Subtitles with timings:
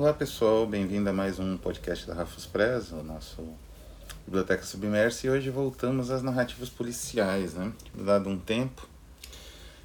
[0.00, 3.46] Olá pessoal, bem-vindo a mais um podcast da Rafus Press, o nosso
[4.24, 7.70] Biblioteca Submersa, e hoje voltamos às narrativas policiais, né?
[7.94, 8.88] Dado um tempo,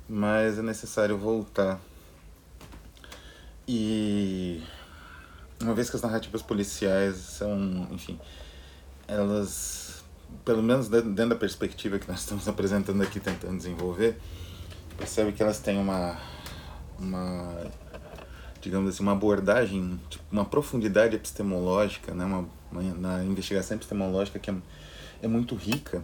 [0.07, 1.81] mas é necessário voltar.
[3.67, 4.63] E
[5.61, 8.17] uma vez que as narrativas policiais são, enfim,
[9.09, 10.01] elas,
[10.45, 14.17] pelo menos dentro da perspectiva que nós estamos apresentando aqui, tentando desenvolver,
[14.97, 16.17] percebe que elas têm uma,
[16.97, 17.69] uma
[18.65, 24.49] digamos assim, uma abordagem, tipo, uma profundidade epistemológica, né, uma, uma, na investigação epistemológica que
[24.49, 24.55] é,
[25.21, 26.03] é muito rica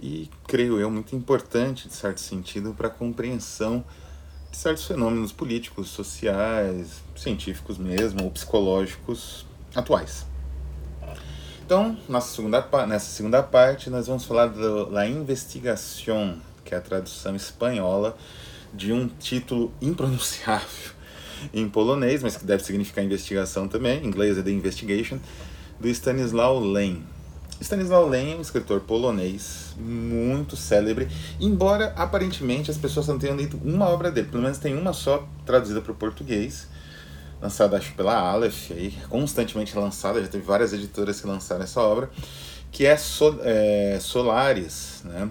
[0.00, 3.84] e, creio eu, muito importante, de certo sentido, para a compreensão
[4.50, 10.26] de certos fenômenos políticos, sociais, científicos mesmo, ou psicológicos atuais.
[11.62, 17.36] Então, nossa segunda, nessa segunda parte, nós vamos falar da investigação, que é a tradução
[17.36, 18.16] espanhola
[18.72, 20.99] de um título impronunciável
[21.52, 25.18] em polonês, mas que deve significar investigação também, em inglês é The Investigation,
[25.78, 27.02] do Stanislaw Lem.
[27.60, 33.60] Stanislaw Lem é um escritor polonês muito célebre, embora aparentemente as pessoas não tenham lido
[33.62, 36.68] uma obra dele, pelo menos tem uma só traduzida para o português,
[37.40, 42.10] lançada acho pela Aleph, aí, constantemente lançada, já teve várias editoras que lançaram essa obra,
[42.72, 45.30] que é, Sol, é Solaris, né?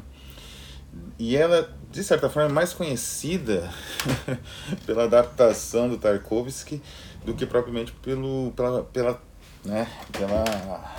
[1.18, 3.70] E ela de certa forma, é mais conhecida
[4.86, 6.82] pela adaptação do Tarkovsky
[7.26, 9.22] do que propriamente pelo, pela, pela,
[9.66, 10.46] né, pela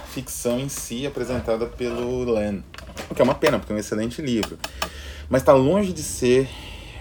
[0.09, 2.65] ficção em si apresentada pelo Len.
[3.09, 4.59] O que é uma pena, porque é um excelente livro.
[5.29, 6.49] Mas está longe de ser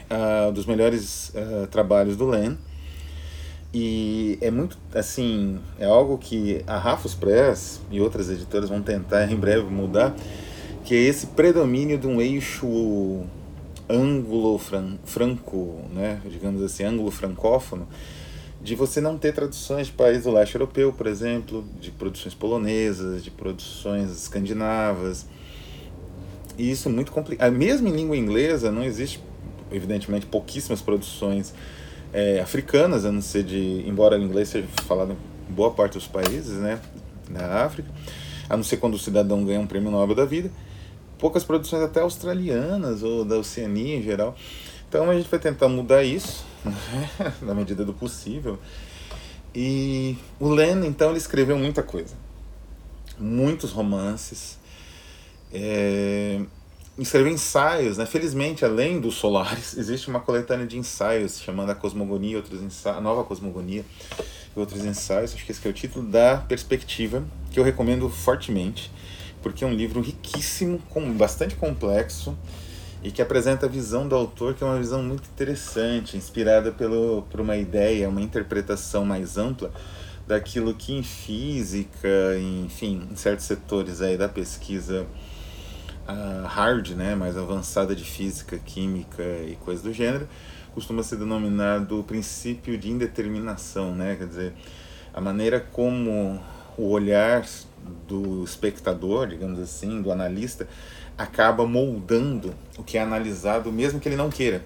[0.10, 2.58] uh, dos melhores uh, trabalhos do Len.
[3.74, 9.32] E é muito, assim, é algo que a Rafus Press e outras editoras vão tentar
[9.32, 10.16] em breve mudar,
[10.84, 13.28] que é esse predomínio de um eixo
[13.90, 17.88] ângulo-franco, né, digamos assim, ângulo-francófono,
[18.62, 23.24] de você não ter traduções de países do leste europeu, por exemplo, de produções polonesas,
[23.24, 25.26] de produções escandinavas.
[26.58, 27.52] E isso é muito complicado.
[27.54, 29.24] Mesmo em língua inglesa, não existe,
[29.72, 31.54] evidentemente, pouquíssimas produções
[32.12, 33.84] é, africanas, a não ser de.
[33.88, 35.16] Embora o inglês seja falado
[35.50, 36.82] em boa parte dos países, né,
[37.30, 37.90] na África,
[38.50, 40.52] a não ser quando o cidadão ganha um prêmio Nobel da vida
[41.20, 44.36] poucas produções até australianas ou da Oceania em geral.
[44.88, 48.58] Então a gente vai tentar mudar isso, né, na medida do possível.
[49.54, 52.16] E o Len, então, ele escreveu muita coisa.
[53.20, 54.58] Muitos romances.
[55.52, 56.40] É,
[56.98, 58.06] escreveu ensaios, né?
[58.06, 63.84] Felizmente, além dos Solares, existe uma coletânea de ensaios chamada Cosmogonia, outros ensaios, Nova Cosmogonia
[64.56, 65.34] e outros ensaios.
[65.34, 68.92] Acho que esse é o título da perspectiva, que eu recomendo fortemente
[69.42, 72.38] porque é um livro riquíssimo, com, bastante complexo
[73.02, 77.24] e que apresenta a visão do autor, que é uma visão muito interessante, inspirada pelo,
[77.30, 79.72] por uma ideia, uma interpretação mais ampla
[80.28, 82.08] daquilo que em física,
[82.64, 85.08] enfim, em certos setores aí da pesquisa
[86.08, 90.28] uh, hard, né, mais avançada de física, química e coisas do gênero,
[90.74, 94.54] costuma ser denominado o princípio de indeterminação, né, quer dizer,
[95.14, 96.40] a maneira como
[96.78, 97.44] o olhar
[98.08, 100.68] do espectador, digamos assim, do analista,
[101.18, 104.64] acaba moldando o que é analisado, mesmo que ele não queira.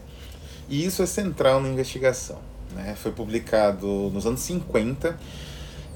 [0.69, 2.39] E isso é central na investigação.
[2.73, 2.95] Né?
[2.95, 5.17] Foi publicado nos anos 50,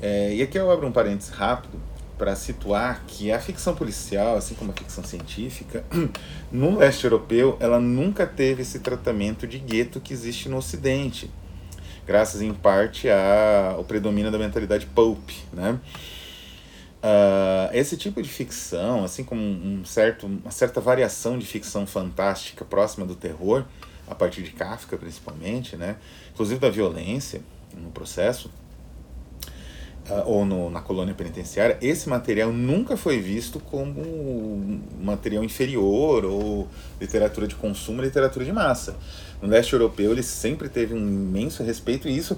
[0.02, 1.80] é, e aqui eu abro um parênteses rápido
[2.18, 5.84] para situar que a ficção policial, assim como a ficção científica,
[6.52, 11.30] no leste europeu, ela nunca teve esse tratamento de gueto que existe no ocidente,
[12.06, 15.80] graças em parte ao predomínio da mentalidade pulp, né?
[16.98, 22.66] Uh, esse tipo de ficção, assim como um certo, uma certa variação de ficção fantástica
[22.66, 23.66] próxima do terror,
[24.08, 25.98] a partir de Kafka principalmente, né?
[26.34, 27.42] inclusive da violência
[27.76, 28.50] no processo,
[30.26, 36.68] ou no, na colônia penitenciária, esse material nunca foi visto como material inferior ou
[37.00, 38.96] literatura de consumo, literatura de massa.
[39.42, 42.38] No leste europeu ele sempre teve um imenso respeito e isso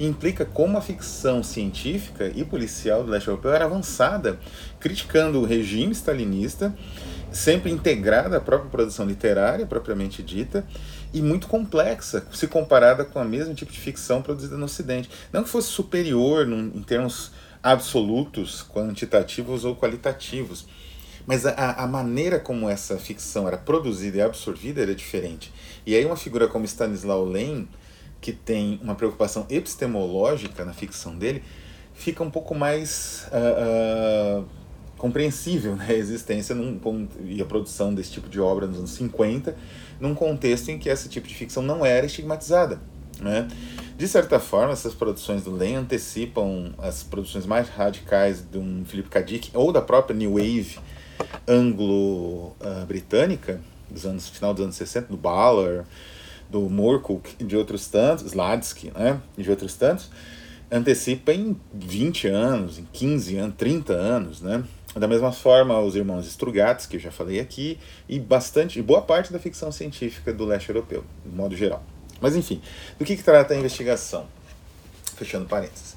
[0.00, 4.38] implica como a ficção científica e policial do leste europeu era avançada,
[4.78, 6.74] criticando o regime stalinista,
[7.30, 10.64] sempre integrada à própria produção literária propriamente dita
[11.12, 15.10] e muito complexa se comparada com a mesmo tipo de ficção produzida no Ocidente.
[15.32, 20.66] Não que fosse superior num, em termos absolutos, quantitativos ou qualitativos,
[21.26, 25.52] mas a, a, maneira como essa ficção era produzida e absorvida era diferente.
[25.86, 27.68] E aí uma figura como Stanislaw Lem
[28.20, 31.42] que tem uma preocupação epistemológica na ficção dele,
[31.94, 34.44] fica um pouco mais uh, uh,
[34.98, 39.56] compreensível né, a existência num, e a produção desse tipo de obra nos anos 50,
[40.00, 42.80] num contexto em que esse tipo de ficção não era estigmatizada.
[43.20, 43.46] Né?
[43.96, 49.10] De certa forma, essas produções do Len antecipam as produções mais radicais de um Philip
[49.10, 49.22] K.
[49.22, 50.78] Dick ou da própria New Wave
[51.46, 53.60] anglo-britânica,
[53.90, 55.84] dos anos final dos anos 60, do Ballard,
[56.48, 60.10] do Moorcock e de outros tantos, Sladsky, né, e de outros tantos,
[60.70, 64.62] antecipa em 20 anos, em 15 anos, 30 anos, né?
[64.94, 67.78] Da mesma forma, os irmãos Strugatsky, que eu já falei aqui,
[68.08, 71.82] e bastante, boa parte da ficção científica do leste europeu, de modo geral.
[72.20, 72.60] Mas enfim,
[72.98, 74.26] do que, que trata a investigação?
[75.16, 75.96] Fechando parênteses.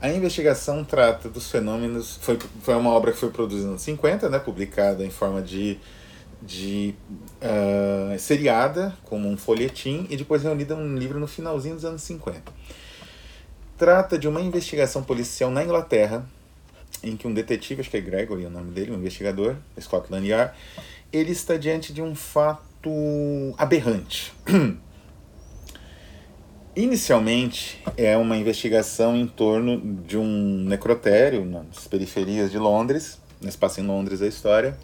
[0.00, 2.18] A investigação trata dos fenômenos.
[2.20, 5.78] Foi, foi uma obra que foi produzida nos 50, né, publicada em forma de,
[6.42, 6.94] de
[7.40, 12.52] uh, seriada, como um folhetim, e depois reunida num livro no finalzinho dos anos 50.
[13.78, 16.26] Trata de uma investigação policial na Inglaterra,
[17.02, 20.26] em que um detetive, acho que é Gregory é o nome dele, um investigador, Scotland
[20.26, 20.54] Yard,
[21.12, 22.90] ele está diante de um fato
[23.56, 24.32] aberrante.
[26.76, 33.80] Inicialmente, é uma investigação em torno de um necrotério nas periferias de Londres, nesse passa
[33.80, 34.76] em Londres a história,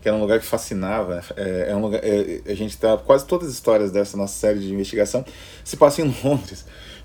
[0.00, 1.24] que era um lugar que fascinava.
[1.36, 4.60] É, é um lugar, é, a gente tá quase todas as histórias dessa nossa série
[4.60, 5.24] de investigação
[5.64, 6.64] se passam em Londres,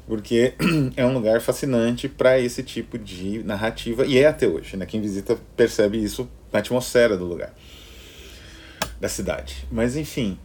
[0.09, 0.55] porque
[0.97, 4.75] é um lugar fascinante para esse tipo de narrativa e é até hoje.
[4.75, 4.87] Né?
[4.87, 7.53] Quem visita percebe isso na atmosfera do lugar,
[8.99, 9.67] da cidade.
[9.71, 10.37] Mas enfim,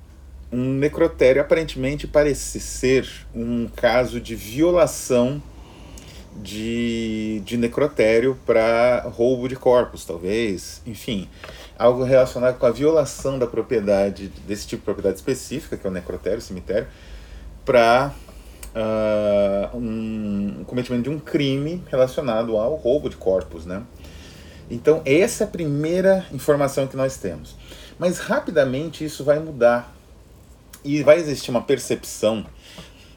[0.53, 5.43] um necrotério aparentemente parece ser um caso de violação
[6.43, 10.83] de, de necrotério para roubo de corpos, talvez.
[10.85, 11.27] Enfim,
[11.79, 15.93] algo relacionado com a violação da propriedade, desse tipo de propriedade específica, que é o
[15.93, 16.87] necrotério, o cemitério,
[17.65, 18.13] para
[18.75, 23.83] uh, um cometimento de um crime relacionado ao roubo de corpos, né?
[24.71, 27.57] Então, essa é a primeira informação que nós temos.
[27.99, 29.95] Mas rapidamente isso vai mudar
[30.83, 32.45] e vai existir uma percepção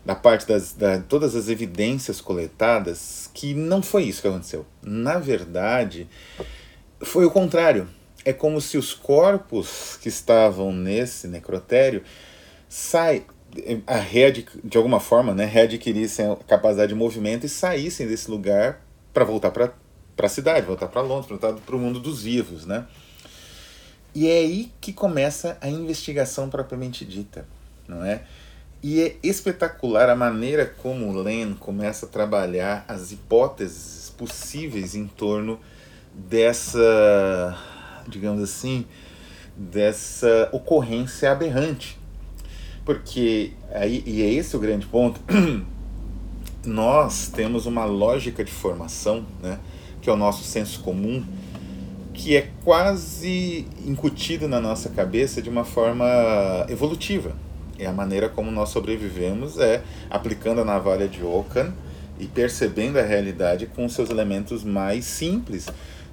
[0.05, 4.65] da parte das da, todas as evidências coletadas que não foi isso que aconteceu.
[4.81, 6.07] Na verdade,
[7.01, 7.89] foi o contrário.
[8.23, 12.03] É como se os corpos que estavam nesse necrotério
[12.67, 13.25] sai
[13.85, 13.99] a
[14.63, 18.81] de alguma forma, né, readquirissem a capacidade de movimento e saíssem desse lugar
[19.13, 19.73] para voltar para
[20.17, 22.85] a cidade, voltar para Londres, voltar para o mundo dos vivos, né?
[24.15, 27.45] E é aí que começa a investigação propriamente dita
[27.87, 28.21] não é?
[28.83, 35.59] E é espetacular a maneira como Len começa a trabalhar as hipóteses possíveis em torno
[36.13, 37.57] dessa,
[38.07, 38.85] digamos assim,
[39.55, 41.99] dessa ocorrência aberrante.
[42.87, 45.19] Porque, aí, e é esse o grande ponto,
[46.65, 49.59] nós temos uma lógica de formação, né,
[50.01, 51.21] que é o nosso senso comum,
[52.13, 56.05] que é quase incutido na nossa cabeça de uma forma
[56.69, 57.35] evolutiva.
[57.77, 61.73] E a maneira como nós sobrevivemos é aplicando a navalha de Ockham
[62.17, 65.67] e percebendo a realidade com seus elementos mais simples,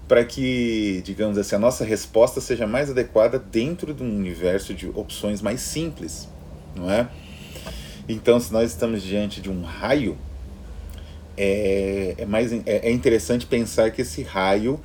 [0.09, 4.89] para que, digamos assim, a nossa resposta seja mais adequada dentro de um universo de
[4.89, 6.34] opções mais simples,
[6.75, 7.09] não é?
[8.09, 10.19] Então, se nós estamos diante de um raio,
[11.37, 14.81] é, é, mais, é, é interessante pensar que esse raio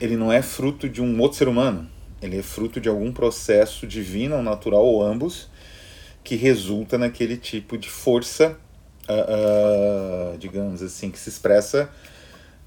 [0.00, 1.88] ele não é fruto de um outro ser humano,
[2.20, 5.48] ele é fruto de algum processo divino ou natural, ou ambos,
[6.22, 8.58] que resulta naquele tipo de força,
[9.08, 11.88] uh, uh, digamos assim, que se expressa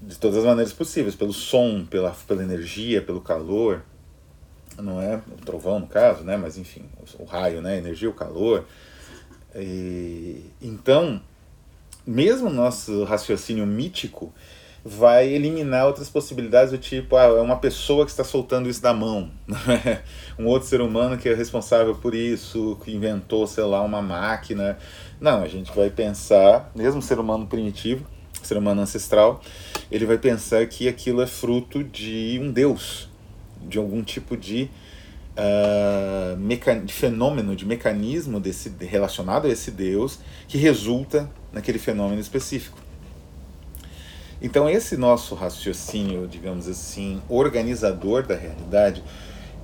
[0.00, 3.84] de todas as maneiras possíveis, pelo som, pela, pela energia, pelo calor,
[4.82, 5.16] não é?
[5.16, 6.36] O trovão, no caso, né?
[6.36, 6.84] Mas enfim,
[7.18, 7.74] o, raio, né?
[7.74, 8.64] A energia, o calor.
[9.54, 11.20] E, então,
[12.06, 14.32] mesmo nosso raciocínio mítico,
[14.84, 18.94] vai eliminar outras possibilidades do tipo, ah, é uma pessoa que está soltando isso da
[18.94, 19.30] mão,
[20.38, 24.78] um outro ser humano que é responsável por isso, que inventou, sei lá, uma máquina.
[25.20, 28.06] Não, a gente vai pensar, mesmo ser humano primitivo,
[28.42, 29.42] ser humano ancestral,
[29.90, 33.09] ele vai pensar que aquilo é fruto de um deus,
[33.68, 34.70] de algum tipo de,
[35.36, 42.78] uh, de fenômeno, de mecanismo desse, relacionado a esse deus que resulta naquele fenômeno específico.
[44.42, 49.02] Então, esse nosso raciocínio, digamos assim, organizador da realidade,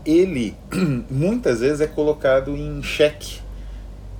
[0.04, 0.54] ele
[1.10, 3.40] muitas vezes é colocado em xeque,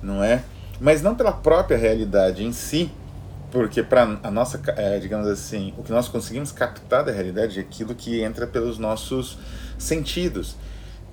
[0.01, 0.43] não é?
[0.79, 2.91] Mas não pela própria realidade em si,
[3.51, 7.61] porque para a nossa, é, digamos assim, o que nós conseguimos captar da realidade é
[7.61, 9.37] aquilo que entra pelos nossos
[9.77, 10.55] sentidos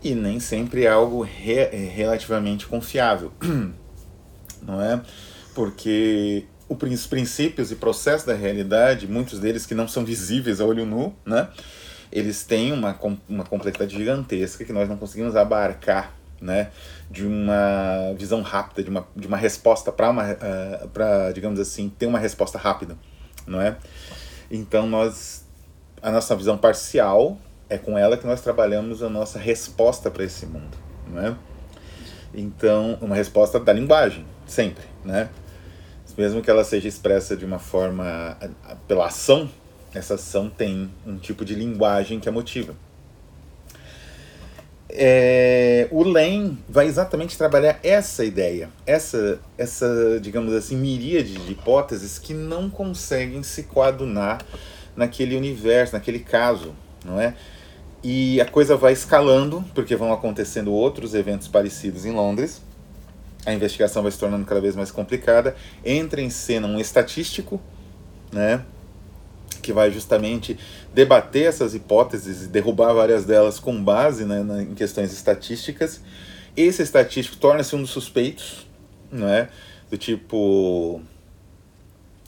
[0.03, 3.33] e nem sempre é algo re, é relativamente confiável,
[4.61, 5.01] não é?
[5.55, 10.85] Porque os princípios e processos da realidade, muitos deles que não são visíveis a olho
[10.85, 11.49] nu, né?
[12.11, 12.99] Eles têm uma,
[13.29, 16.71] uma complexidade gigantesca que nós não conseguimos abarcar né?
[17.11, 21.89] De uma visão rápida, de uma, de uma resposta para uma, uh, para digamos assim,
[21.89, 22.97] ter uma resposta rápida,
[23.47, 23.77] não é?
[24.51, 25.45] Então nós,
[26.03, 27.39] a nossa visão parcial
[27.69, 30.77] é com ela que nós trabalhamos a nossa resposta para esse mundo,
[31.09, 31.37] não é?
[32.35, 35.29] Então, uma resposta da linguagem, sempre, né?
[36.17, 38.37] Mesmo que ela seja expressa de uma forma
[38.87, 39.51] pela ação,
[39.93, 42.75] essa ação tem um tipo de linguagem que a motiva.
[44.97, 52.17] É, o Len vai exatamente trabalhar essa ideia, essa, essa, digamos assim, miríade de hipóteses
[52.17, 54.41] que não conseguem se coadunar
[54.95, 56.73] naquele universo, naquele caso,
[57.05, 57.35] não é?
[58.05, 62.63] E a coisa vai escalando, porque vão acontecendo outros eventos parecidos em Londres.
[63.45, 65.57] A investigação vai se tornando cada vez mais complicada.
[65.85, 67.61] Entra em cena um estatístico,
[68.31, 68.63] né?
[69.65, 70.59] Que vai justamente
[70.93, 76.03] debater essas hipóteses e derrubar várias delas com base né, em questões estatísticas.
[76.57, 78.67] Esse estatístico torna-se um dos suspeitos,
[79.11, 79.49] não é?
[79.91, 81.01] Do tipo.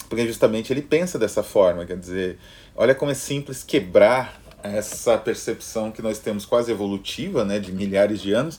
[0.09, 2.38] Porque justamente ele pensa dessa forma, quer dizer,
[2.75, 8.21] olha como é simples quebrar essa percepção que nós temos quase evolutiva, né, de milhares
[8.21, 8.59] de anos,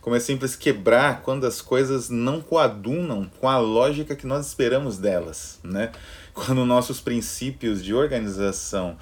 [0.00, 4.98] como é simples quebrar quando as coisas não coadunam com a lógica que nós esperamos
[4.98, 5.90] delas, né?
[6.44, 8.96] Quando nossos princípios de organização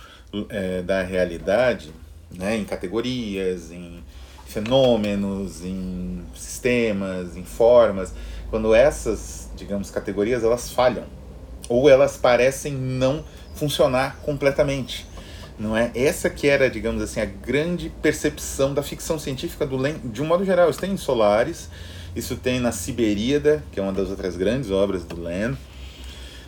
[0.48, 1.92] é, da realidade,
[2.30, 4.02] né, em categorias, em
[4.46, 8.12] fenômenos, em sistemas, em formas,
[8.48, 11.04] quando essas, digamos, categorias elas falham
[11.68, 13.24] ou elas parecem não
[13.54, 15.06] funcionar completamente
[15.58, 15.90] não é?
[15.94, 20.26] Essa que era, digamos assim, a grande percepção da ficção científica do Len, de um
[20.26, 20.68] modo geral.
[20.68, 21.70] Isso tem em Solaris,
[22.14, 25.56] isso tem na Siberíada, que é uma das outras grandes obras do Len,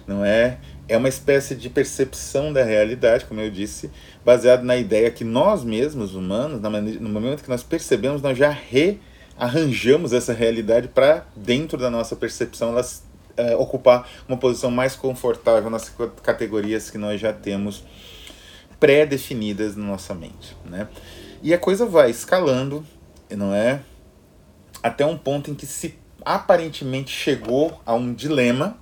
[0.07, 0.59] não é?
[0.89, 3.91] É uma espécie de percepção da realidade, como eu disse,
[4.25, 10.15] baseado na ideia que nós mesmos, humanos, no momento que nós percebemos, nós já rearranjamos
[10.15, 15.93] essa realidade para, dentro da nossa percepção, elas é, ocupar uma posição mais confortável nas
[16.23, 17.85] categorias que nós já temos
[18.81, 20.89] pré-definidas na nossa mente, né?
[21.43, 22.85] E a coisa vai escalando,
[23.31, 23.81] não é?
[24.83, 28.77] Até um ponto em que se aparentemente chegou a um dilema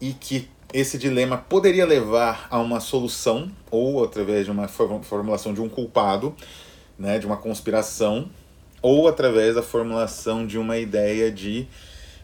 [0.00, 5.60] e que esse dilema poderia levar a uma solução ou através de uma formulação de
[5.60, 6.34] um culpado,
[6.98, 8.28] né, de uma conspiração,
[8.82, 11.66] ou através da formulação de uma ideia de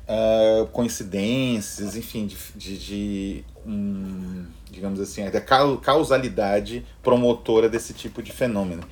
[0.08, 8.32] uh, coincidências, enfim, de, de, de um digamos assim, da causalidade promotora desse tipo de
[8.32, 8.82] fenômeno.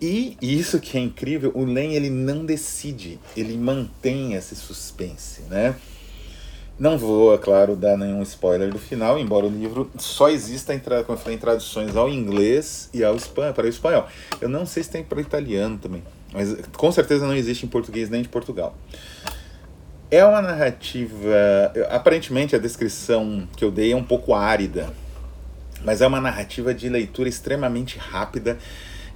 [0.00, 5.76] E isso que é incrível, o Len ele não decide, ele mantém esse suspense, né?
[6.80, 10.78] Não vou, é claro, dar nenhum spoiler do final, embora o livro só exista em,
[10.78, 14.08] como eu falei, em traduções ao inglês e ao espanhol, para o espanhol.
[14.40, 17.68] Eu não sei se tem para o italiano também, mas com certeza não existe em
[17.68, 18.74] português nem de Portugal.
[20.10, 21.20] É uma narrativa.
[21.90, 24.88] Aparentemente, a descrição que eu dei é um pouco árida,
[25.84, 28.56] mas é uma narrativa de leitura extremamente rápida.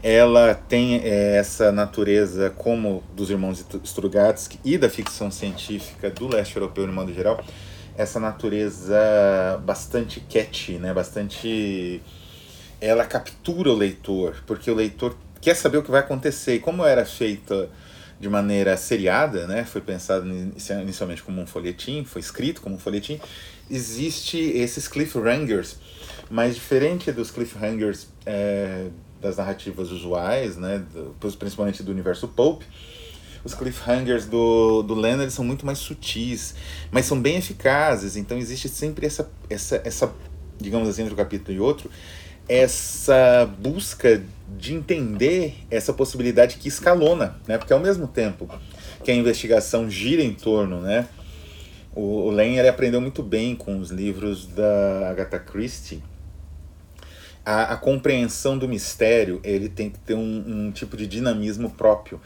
[0.05, 6.57] Ela tem é, essa natureza, como dos irmãos Strugatsky e da ficção científica do leste
[6.57, 7.43] europeu, no modo geral,
[7.97, 8.95] essa natureza
[9.65, 10.93] bastante catchy, né?
[10.93, 12.03] bastante.
[12.83, 16.57] Ela captura o leitor, porque o leitor quer saber o que vai acontecer.
[16.57, 17.71] E como era feita
[18.21, 19.65] de maneira seriada, né?
[19.65, 23.19] Foi pensado inicialmente como um folhetim, foi escrito como um folhetim.
[23.71, 25.79] Existe esses cliffhangers,
[26.31, 28.89] mas diferente dos cliffhangers é,
[29.25, 30.85] das narrativas usuais, né?
[30.93, 32.63] Do, principalmente do universo pulp,
[33.43, 36.55] os cliffhangers do, do Leonard são muito mais sutis,
[36.91, 38.17] mas são bem eficazes.
[38.17, 40.15] Então existe sempre essa, essa, essa
[40.59, 41.91] digamos assim, entre um capítulo e outro,
[42.47, 44.23] essa busca
[44.59, 47.57] de entender essa possibilidade que escalona, né?
[47.57, 48.49] Porque ao mesmo tempo
[49.03, 51.09] que a investigação gira em torno, né?
[51.95, 56.03] O, o aprendeu muito bem com os livros da Agatha Christie.
[57.45, 62.21] A, a compreensão do mistério ele tem que ter um, um tipo de dinamismo próprio,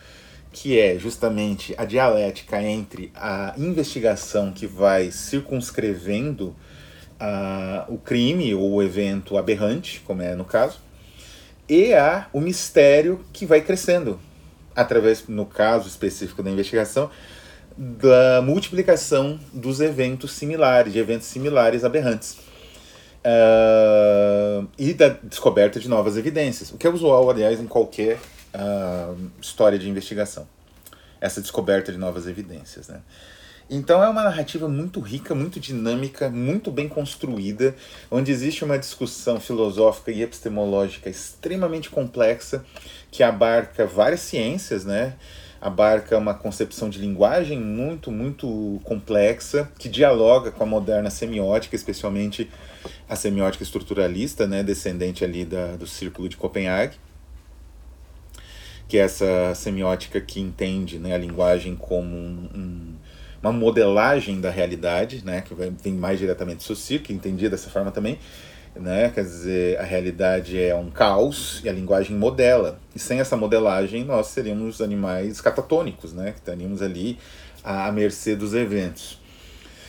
[0.53, 6.55] que é justamente a dialética entre a investigação que vai circunscrevendo
[7.21, 10.79] uh, o crime ou o evento aberrante, como é no caso,
[11.69, 14.19] e há o mistério que vai crescendo
[14.75, 17.11] através, no caso específico da investigação,
[17.77, 22.39] da multiplicação dos eventos similares, de eventos similares aberrantes.
[23.25, 28.19] Uh, e da descoberta de novas evidências, o que é usual, aliás, em qualquer
[28.55, 30.47] uh, história de investigação.
[31.21, 32.89] Essa descoberta de novas evidências.
[32.89, 33.01] Né?
[33.69, 37.75] Então é uma narrativa muito rica, muito dinâmica, muito bem construída,
[38.11, 42.65] onde existe uma discussão filosófica e epistemológica extremamente complexa
[43.11, 45.17] que abarca várias ciências, né?
[45.61, 52.49] abarca uma concepção de linguagem muito, muito complexa, que dialoga com a moderna semiótica, especialmente
[53.09, 56.97] a semiótica estruturalista, né, descendente ali da, do Círculo de Copenhague,
[58.87, 62.95] que é essa semiótica que entende né, a linguagem como um, um,
[63.43, 67.91] uma modelagem da realidade, né, que vem mais diretamente do Saussure, que entendia dessa forma
[67.91, 68.19] também,
[68.79, 69.11] né?
[69.11, 72.79] Quer dizer, a realidade é um caos e a linguagem modela.
[72.95, 76.33] E sem essa modelagem, nós seríamos animais catatônicos, né?
[76.33, 77.19] Que estaríamos ali
[77.63, 79.19] à mercê dos eventos.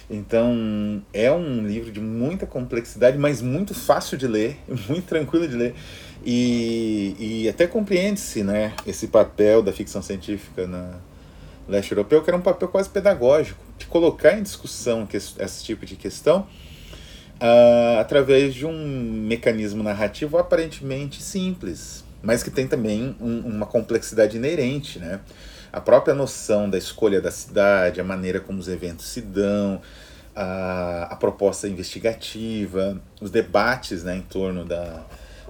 [0.10, 4.58] Então, é um livro de muita complexidade, mas muito fácil de ler,
[4.89, 5.75] muito tranquilo de ler.
[6.25, 10.96] E, e até compreende-se né, esse papel da ficção científica na
[11.68, 15.96] leste europeu, que era um papel quase pedagógico, de colocar em discussão esse tipo de
[15.96, 16.48] questão
[17.39, 24.38] uh, através de um mecanismo narrativo aparentemente simples, mas que tem também um, uma complexidade
[24.38, 25.20] inerente, né?
[25.72, 29.82] A própria noção da escolha da cidade, a maneira como os eventos se dão,
[30.36, 35.04] a, a proposta investigativa, os debates né, em torno da,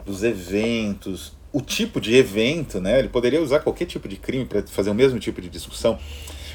[0.06, 3.00] dos eventos, o tipo de evento, né?
[3.00, 5.98] Ele poderia usar qualquer tipo de crime para fazer o mesmo tipo de discussão,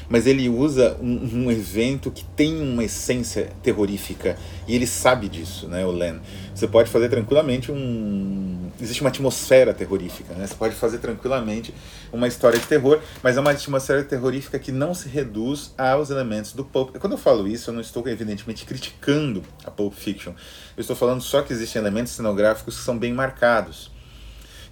[0.09, 5.67] mas ele usa um, um, evento que tem uma essência terrorífica e ele sabe disso,
[5.67, 6.19] né, o Len.
[6.53, 10.45] Você pode fazer tranquilamente um existe uma atmosfera terrorífica, né?
[10.45, 11.73] Você pode fazer tranquilamente
[12.11, 16.53] uma história de terror, mas é uma atmosfera terrorífica que não se reduz aos elementos
[16.53, 16.95] do pulp.
[16.97, 20.33] Quando eu falo isso, eu não estou evidentemente criticando a pulp fiction.
[20.75, 23.91] Eu estou falando só que existem elementos cenográficos que são bem marcados.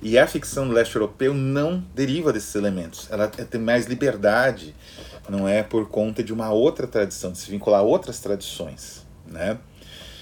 [0.04, 3.08] E a ficção do leste europeu não deriva desses elementos.
[3.10, 4.76] Ela tem mais liberdade
[5.30, 9.58] não é por conta de uma outra tradição, de se vincular a outras tradições, né?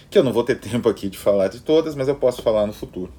[0.10, 2.68] Que eu não vou ter tempo aqui de falar de todas, mas eu posso falar
[2.68, 3.12] no futuro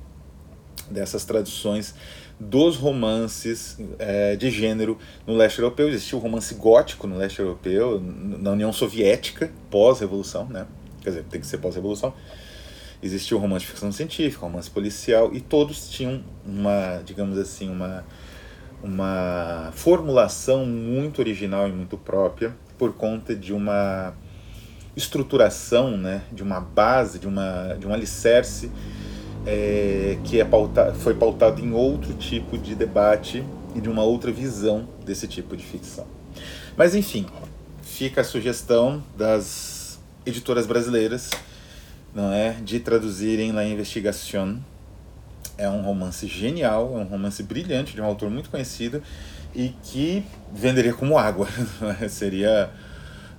[0.90, 1.94] dessas tradições
[2.38, 5.88] dos romances é, de gênero no leste europeu.
[5.88, 10.66] Existiu o romance gótico no leste europeu, na União Soviética, pós-revolução, né?
[11.00, 12.14] Quer dizer, tem que ser pós-revolução.
[13.02, 18.04] Existiu o romance de ficção científica, romance policial, e todos tinham uma, digamos assim, uma
[18.82, 24.12] uma formulação muito original e muito própria por conta de uma
[24.96, 28.70] estruturação, né, de uma base, de, uma, de um alicerce
[29.46, 34.30] é, que é pauta, foi pautado em outro tipo de debate e de uma outra
[34.30, 36.06] visão desse tipo de ficção.
[36.76, 37.26] Mas enfim,
[37.82, 41.30] fica a sugestão das editoras brasileiras
[42.14, 44.58] não é, de traduzirem La Investigación
[45.56, 49.02] é um romance genial, é um romance brilhante de um autor muito conhecido
[49.54, 51.46] e que venderia como água.
[52.08, 52.70] Seria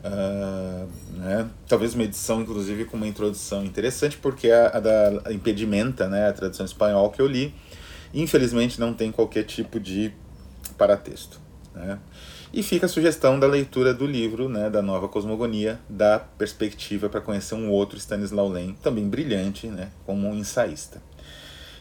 [0.03, 6.07] uh, né, talvez uma edição, inclusive, com uma introdução interessante, porque a, a da Impedimenta,
[6.07, 7.53] né, a tradução espanhol que eu li,
[8.13, 10.13] infelizmente não tem qualquer tipo de
[10.77, 11.41] paratexto.
[11.73, 11.97] Né?
[12.53, 17.19] E fica a sugestão da leitura do livro, né, da Nova Cosmogonia, da perspectiva para
[17.19, 21.01] conhecer um outro Stanislau Lem, também brilhante, né, como um ensaísta.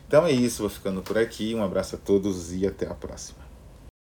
[0.09, 1.55] Então é isso, vou ficando por aqui.
[1.55, 3.42] Um abraço a todos e até a próxima.